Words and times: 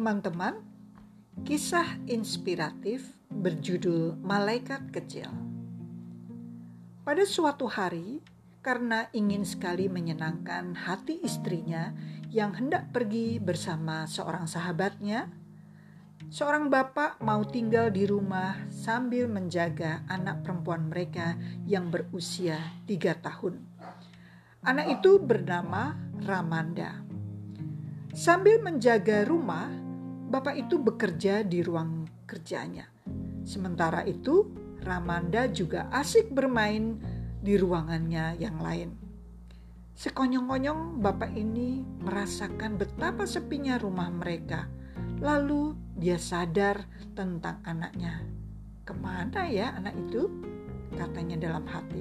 Teman-teman, 0.00 0.64
kisah 1.44 1.84
inspiratif 2.08 3.04
berjudul 3.28 4.16
Malaikat 4.24 4.88
Kecil. 4.96 5.28
Pada 7.04 7.20
suatu 7.28 7.68
hari, 7.68 8.24
karena 8.64 9.12
ingin 9.12 9.44
sekali 9.44 9.92
menyenangkan 9.92 10.72
hati 10.72 11.20
istrinya 11.20 11.92
yang 12.32 12.56
hendak 12.56 12.88
pergi 12.96 13.36
bersama 13.44 14.08
seorang 14.08 14.48
sahabatnya, 14.48 15.28
seorang 16.32 16.72
bapak 16.72 17.20
mau 17.20 17.44
tinggal 17.44 17.92
di 17.92 18.08
rumah 18.08 18.56
sambil 18.72 19.28
menjaga 19.28 20.00
anak 20.08 20.40
perempuan 20.40 20.88
mereka 20.88 21.36
yang 21.68 21.92
berusia 21.92 22.56
tiga 22.88 23.20
tahun. 23.20 23.60
Anak 24.64 24.96
itu 24.96 25.20
bernama 25.20 25.92
Ramanda. 26.24 27.04
Sambil 28.16 28.64
menjaga 28.64 29.28
rumah, 29.28 29.89
bapak 30.30 30.54
itu 30.54 30.78
bekerja 30.78 31.42
di 31.42 31.58
ruang 31.66 32.06
kerjanya. 32.22 32.86
Sementara 33.42 34.06
itu, 34.06 34.46
Ramanda 34.80 35.50
juga 35.50 35.90
asik 35.90 36.30
bermain 36.30 36.96
di 37.42 37.58
ruangannya 37.58 38.38
yang 38.38 38.62
lain. 38.62 38.94
Sekonyong-konyong 39.98 41.04
bapak 41.04 41.36
ini 41.36 41.84
merasakan 42.00 42.80
betapa 42.80 43.28
sepinya 43.28 43.76
rumah 43.76 44.08
mereka. 44.08 44.70
Lalu 45.20 45.76
dia 46.00 46.16
sadar 46.16 46.88
tentang 47.12 47.60
anaknya. 47.68 48.24
Ke 48.88 48.96
mana 48.96 49.44
ya 49.52 49.76
anak 49.76 49.92
itu? 50.00 50.32
Katanya 50.96 51.36
dalam 51.36 51.68
hati. 51.68 52.00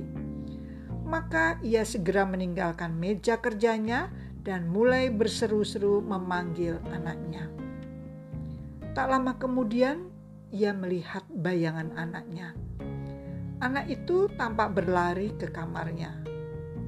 Maka 1.03 1.59
ia 1.59 1.83
segera 1.83 2.23
meninggalkan 2.23 2.95
meja 2.95 3.41
kerjanya 3.43 4.07
dan 4.47 4.71
mulai 4.71 5.11
berseru-seru 5.11 5.99
memanggil 5.99 6.79
anaknya. 6.95 7.58
Tak 8.99 9.07
lama 9.07 9.31
kemudian, 9.39 10.11
ia 10.51 10.75
melihat 10.75 11.23
bayangan 11.31 11.95
anaknya. 11.95 12.51
Anak 13.63 13.87
itu 13.87 14.27
tampak 14.35 14.75
berlari 14.75 15.31
ke 15.39 15.47
kamarnya. 15.47 16.19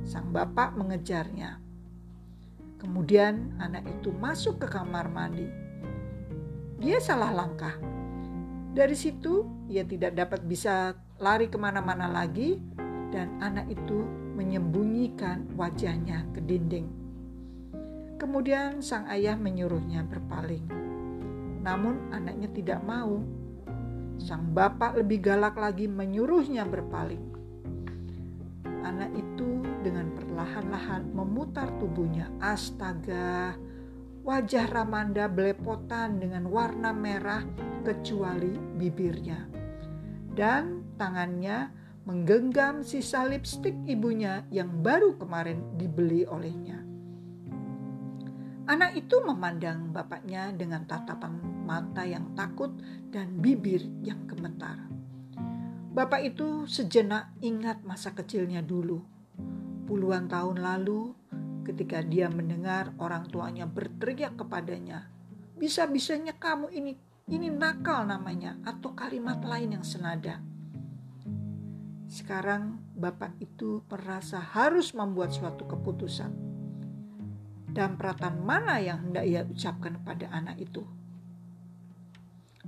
Sang 0.04 0.28
bapak 0.36 0.76
mengejarnya. 0.76 1.64
Kemudian, 2.84 3.56
anak 3.64 3.88
itu 3.88 4.12
masuk 4.12 4.60
ke 4.60 4.68
kamar 4.68 5.08
mandi. 5.08 5.48
Dia 6.84 7.00
salah 7.00 7.32
langkah. 7.32 7.80
Dari 8.76 8.92
situ, 9.00 9.48
ia 9.72 9.88
tidak 9.88 10.12
dapat 10.12 10.44
bisa 10.44 10.92
lari 11.16 11.48
ke 11.48 11.56
mana-mana 11.56 12.12
lagi, 12.12 12.60
dan 13.16 13.40
anak 13.40 13.72
itu 13.72 14.04
menyembunyikan 14.36 15.48
wajahnya 15.56 16.28
ke 16.36 16.44
dinding. 16.44 16.92
Kemudian 18.20 18.84
sang 18.84 19.08
ayah 19.08 19.40
menyuruhnya 19.40 20.04
berpaling. 20.04 20.81
Namun 21.62 22.10
anaknya 22.10 22.50
tidak 22.52 22.82
mau. 22.82 23.22
Sang 24.22 24.54
bapak 24.54 25.02
lebih 25.02 25.22
galak 25.22 25.58
lagi 25.58 25.90
menyuruhnya 25.90 26.66
berpaling. 26.66 27.22
Anak 28.82 29.14
itu 29.14 29.62
dengan 29.86 30.14
perlahan-lahan 30.14 31.10
memutar 31.14 31.70
tubuhnya. 31.78 32.30
Astaga, 32.42 33.58
wajah 34.26 34.66
Ramanda 34.70 35.30
belepotan 35.30 36.22
dengan 36.22 36.50
warna 36.50 36.94
merah 36.94 37.46
kecuali 37.86 38.54
bibirnya. 38.78 39.50
Dan 40.34 40.96
tangannya 40.98 41.70
menggenggam 42.06 42.82
sisa 42.82 43.26
lipstik 43.30 43.78
ibunya 43.86 44.46
yang 44.50 44.82
baru 44.82 45.18
kemarin 45.18 45.78
dibeli 45.78 46.26
olehnya. 46.26 46.81
Anak 48.72 48.96
itu 48.96 49.20
memandang 49.20 49.92
bapaknya 49.92 50.48
dengan 50.56 50.88
tatapan 50.88 51.44
mata 51.68 52.08
yang 52.08 52.32
takut 52.40 52.72
dan 53.12 53.44
bibir 53.44 53.84
yang 54.00 54.24
gemetar. 54.24 54.80
Bapak 55.92 56.24
itu 56.24 56.64
sejenak 56.72 57.36
ingat 57.44 57.84
masa 57.84 58.16
kecilnya 58.16 58.64
dulu. 58.64 59.04
Puluhan 59.84 60.32
tahun 60.32 60.64
lalu, 60.64 61.12
ketika 61.68 62.00
dia 62.00 62.32
mendengar 62.32 62.96
orang 62.96 63.28
tuanya 63.28 63.68
berteriak 63.68 64.40
kepadanya, 64.40 65.12
"Bisa-bisanya 65.60 66.40
kamu 66.40 66.72
ini 66.72 66.96
ini 67.28 67.52
nakal 67.52 68.08
namanya," 68.08 68.56
atau 68.64 68.96
kalimat 68.96 69.44
lain 69.44 69.76
yang 69.76 69.84
senada. 69.84 70.40
Sekarang 72.08 72.80
bapak 72.96 73.36
itu 73.44 73.84
merasa 73.92 74.40
harus 74.40 74.96
membuat 74.96 75.36
suatu 75.36 75.68
keputusan 75.68 76.51
dan 77.72 77.96
peratan 77.96 78.44
mana 78.44 78.84
yang 78.84 79.00
hendak 79.10 79.24
ia 79.24 79.42
ucapkan 79.48 79.96
pada 80.04 80.28
anak 80.32 80.60
itu. 80.60 80.84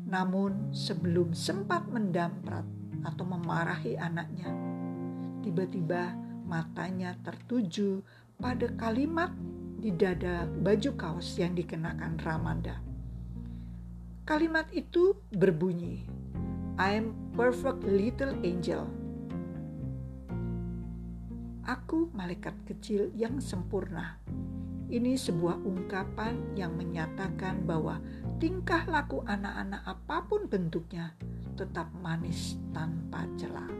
Namun 0.03 0.71
sebelum 0.71 1.35
sempat 1.35 1.87
mendamprat 1.91 2.63
atau 3.03 3.25
memarahi 3.27 3.99
anaknya, 3.99 4.47
tiba-tiba 5.43 6.15
matanya 6.47 7.15
tertuju 7.23 7.99
pada 8.39 8.67
kalimat 8.79 9.31
di 9.79 9.91
dada 9.91 10.47
baju 10.47 10.91
kaos 10.95 11.35
yang 11.35 11.51
dikenakan 11.55 12.15
Ramanda. 12.23 12.79
Kalimat 14.23 14.71
itu 14.71 15.19
berbunyi, 15.35 16.07
I'm 16.79 17.35
perfect 17.35 17.83
little 17.83 18.39
angel. 18.39 18.87
Aku 21.67 22.11
malaikat 22.15 22.55
kecil 22.67 23.11
yang 23.15 23.39
sempurna 23.43 24.22
ini 24.93 25.17
sebuah 25.17 25.65
ungkapan 25.65 26.53
yang 26.53 26.77
menyatakan 26.77 27.65
bahwa 27.65 27.97
tingkah 28.37 28.85
laku 28.85 29.25
anak-anak 29.25 29.81
apa 29.89 30.21
pun 30.29 30.45
bentuknya 30.45 31.17
tetap 31.57 31.89
manis 31.97 32.61
tanpa 32.77 33.25
celah. 33.33 33.73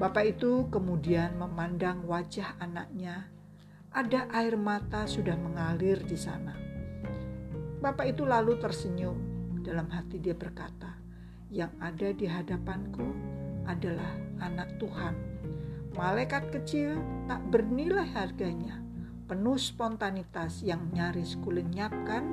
Bapak 0.00 0.24
itu 0.24 0.72
kemudian 0.72 1.36
memandang 1.36 2.00
wajah 2.08 2.56
anaknya. 2.64 3.28
Ada 3.92 4.26
air 4.32 4.56
mata 4.56 5.04
sudah 5.04 5.36
mengalir 5.36 6.00
di 6.02 6.16
sana. 6.16 6.56
Bapak 7.78 8.16
itu 8.16 8.24
lalu 8.24 8.56
tersenyum. 8.56 9.36
Dalam 9.60 9.86
hati 9.92 10.18
dia 10.18 10.34
berkata, 10.34 10.96
"Yang 11.52 11.72
ada 11.78 12.08
di 12.10 12.26
hadapanku 12.26 13.08
adalah 13.68 14.12
anak 14.40 14.80
Tuhan. 14.80 15.14
Malaikat 15.94 16.50
kecil 16.50 16.98
tak 17.30 17.40
bernilai 17.54 18.04
harganya 18.12 18.84
penuh 19.24 19.56
spontanitas 19.56 20.60
yang 20.60 20.92
nyaris 20.92 21.40
kulenyapkan 21.40 22.24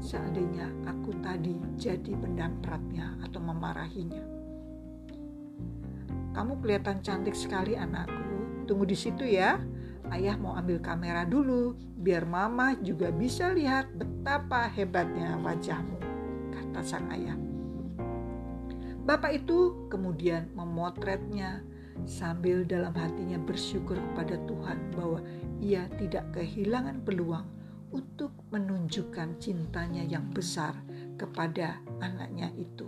seandainya 0.00 0.72
aku 0.88 1.12
tadi 1.20 1.52
jadi 1.76 2.12
pendampratnya 2.16 3.20
atau 3.20 3.40
memarahinya. 3.42 4.24
Kamu 6.32 6.62
kelihatan 6.62 7.04
cantik 7.04 7.36
sekali 7.36 7.76
anakku. 7.76 8.64
Tunggu 8.64 8.88
di 8.88 8.96
situ 8.96 9.26
ya. 9.26 9.60
Ayah 10.08 10.40
mau 10.40 10.56
ambil 10.56 10.80
kamera 10.80 11.28
dulu 11.28 11.76
biar 12.00 12.24
mama 12.24 12.72
juga 12.80 13.12
bisa 13.12 13.52
lihat 13.52 13.92
betapa 13.92 14.64
hebatnya 14.72 15.36
wajahmu, 15.44 16.00
kata 16.48 16.80
sang 16.80 17.12
ayah. 17.12 17.36
Bapak 19.04 19.44
itu 19.44 19.88
kemudian 19.92 20.48
memotretnya 20.56 21.60
sambil 22.04 22.62
dalam 22.62 22.94
hatinya 22.94 23.40
bersyukur 23.40 23.98
kepada 24.12 24.38
Tuhan 24.46 24.78
bahwa 24.94 25.18
ia 25.58 25.88
tidak 25.98 26.30
kehilangan 26.36 27.02
peluang 27.02 27.46
untuk 27.90 28.30
menunjukkan 28.52 29.40
cintanya 29.40 30.04
yang 30.04 30.28
besar 30.30 30.76
kepada 31.16 31.80
anaknya 32.04 32.52
itu. 32.54 32.86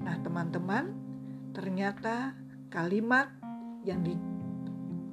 Nah, 0.00 0.16
teman-teman, 0.24 0.96
ternyata 1.52 2.32
kalimat 2.72 3.28
yang 3.84 4.00
di 4.00 4.16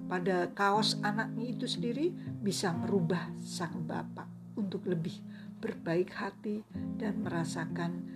pada 0.07 0.47
kaos 0.55 0.95
anaknya 1.03 1.51
itu 1.51 1.67
sendiri 1.67 2.15
bisa 2.39 2.71
merubah 2.71 3.27
sang 3.43 3.83
bapak 3.83 4.55
untuk 4.55 4.87
lebih 4.87 5.19
berbaik 5.59 6.15
hati 6.15 6.63
dan 6.95 7.19
merasakan 7.27 8.07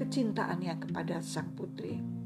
kecintaannya 0.00 0.88
kepada 0.88 1.20
sang 1.20 1.52
putri. 1.52 2.17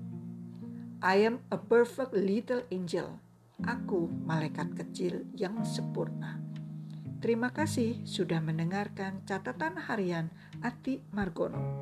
I 1.03 1.27
am 1.27 1.43
a 1.51 1.59
perfect 1.59 2.15
little 2.15 2.63
angel 2.71 3.19
Aku 3.67 4.07
malaikat 4.23 4.75
kecil 4.75 5.27
yang 5.35 5.67
sempurna. 5.67 6.39
Terima 7.19 7.51
kasih 7.51 8.03
sudah 8.03 8.43
mendengarkan 8.43 9.23
catatan 9.23 9.79
harian 9.83 10.31
Ati 10.63 11.03
Margono. 11.15 11.82